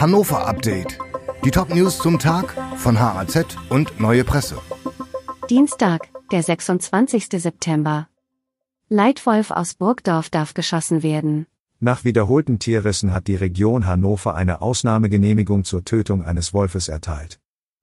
[0.00, 0.96] Hannover Update.
[1.44, 4.56] Die Top-News zum Tag von HAZ und Neue Presse.
[5.50, 7.26] Dienstag, der 26.
[7.32, 8.06] September.
[8.88, 11.48] Leitwolf aus Burgdorf darf geschossen werden.
[11.80, 17.40] Nach wiederholten Tierrissen hat die Region Hannover eine Ausnahmegenehmigung zur Tötung eines Wolfes erteilt.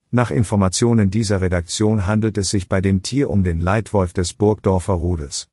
[0.10, 4.94] Nach Informationen dieser Redaktion handelt es sich bei dem Tier um den Leitwolf des Burgdorfer
[4.94, 5.50] Rudels.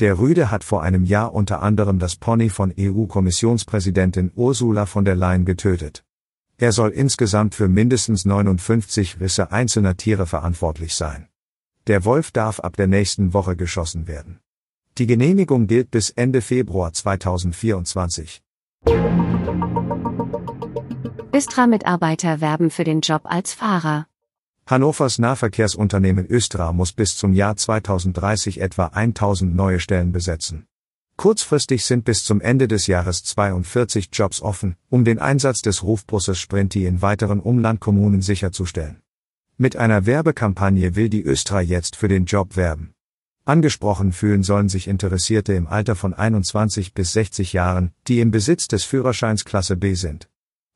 [0.00, 5.14] Der Rüde hat vor einem Jahr unter anderem das Pony von EU-Kommissionspräsidentin Ursula von der
[5.14, 6.04] Leyen getötet.
[6.56, 11.28] Er soll insgesamt für mindestens 59 Risse einzelner Tiere verantwortlich sein.
[11.86, 14.40] Der Wolf darf ab der nächsten Woche geschossen werden.
[14.96, 18.42] Die Genehmigung gilt bis Ende Februar 2024.
[21.34, 24.09] Östra-Mitarbeiter werben für den Job als Fahrer.
[24.70, 30.64] Hannovers Nahverkehrsunternehmen Östra muss bis zum Jahr 2030 etwa 1000 neue Stellen besetzen.
[31.16, 36.38] Kurzfristig sind bis zum Ende des Jahres 42 Jobs offen, um den Einsatz des Rufbusses
[36.38, 39.00] Sprinti in weiteren Umlandkommunen sicherzustellen.
[39.58, 42.92] Mit einer Werbekampagne will die Östra jetzt für den Job werben.
[43.44, 48.68] Angesprochen fühlen sollen sich Interessierte im Alter von 21 bis 60 Jahren, die im Besitz
[48.68, 50.29] des Führerscheins Klasse B sind.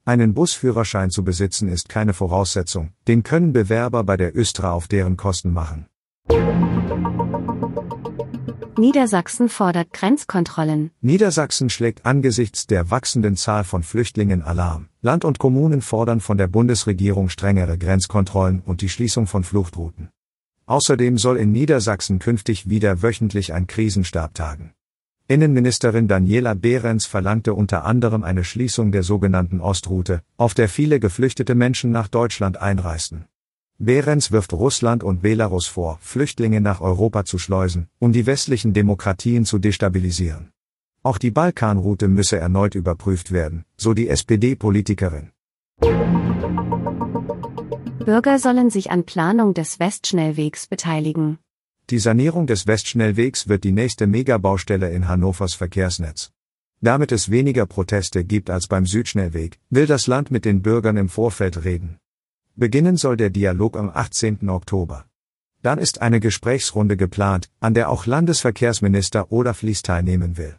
[0.06, 5.16] Einen Busführerschein zu besitzen ist keine Voraussetzung, den können Bewerber bei der Östra auf deren
[5.16, 5.86] Kosten machen.
[8.76, 10.90] Niedersachsen fordert Grenzkontrollen.
[11.00, 14.88] Niedersachsen schlägt angesichts der wachsenden Zahl von Flüchtlingen Alarm.
[15.00, 20.10] Land und Kommunen fordern von der Bundesregierung strengere Grenzkontrollen und die Schließung von Fluchtrouten.
[20.66, 24.74] Außerdem soll in Niedersachsen künftig wieder wöchentlich ein Krisenstab tagen.
[25.26, 31.54] Innenministerin Daniela Behrens verlangte unter anderem eine Schließung der sogenannten Ostroute, auf der viele geflüchtete
[31.54, 33.24] Menschen nach Deutschland einreisten.
[33.78, 39.46] Behrens wirft Russland und Belarus vor, Flüchtlinge nach Europa zu schleusen, um die westlichen Demokratien
[39.46, 40.50] zu destabilisieren.
[41.02, 45.30] Auch die Balkanroute müsse erneut überprüft werden, so die SPD-Politikerin.
[48.04, 51.38] Bürger sollen sich an Planung des Westschnellwegs beteiligen.
[51.90, 56.32] Die Sanierung des Westschnellwegs wird die nächste Megabaustelle in Hannovers Verkehrsnetz.
[56.80, 61.10] Damit es weniger Proteste gibt als beim Südschnellweg, will das Land mit den Bürgern im
[61.10, 61.98] Vorfeld reden.
[62.56, 64.48] Beginnen soll der Dialog am 18.
[64.48, 65.04] Oktober.
[65.60, 70.56] Dann ist eine Gesprächsrunde geplant, an der auch Landesverkehrsminister Olaf Lies teilnehmen will.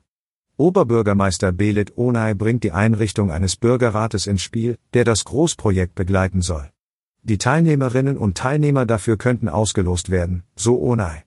[0.58, 6.70] Oberbürgermeister Belit Onay bringt die Einrichtung eines Bürgerrates ins Spiel, der das Großprojekt begleiten soll.
[7.28, 11.24] Die Teilnehmerinnen und Teilnehmer dafür könnten ausgelost werden, so Onay.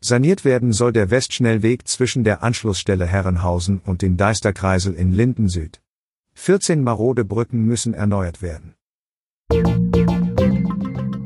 [0.00, 5.80] Saniert werden soll der Westschnellweg zwischen der Anschlussstelle Herrenhausen und den Deisterkreisel in Linden Süd.
[6.34, 8.74] 14 marode Brücken müssen erneuert werden.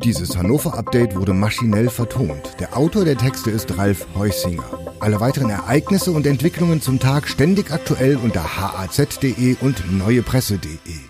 [0.05, 2.57] Dieses Hannover-Update wurde maschinell vertont.
[2.61, 4.65] Der Autor der Texte ist Ralf Heusinger.
[5.01, 11.10] Alle weiteren Ereignisse und Entwicklungen zum Tag ständig aktuell unter haz.de und neuepresse.de.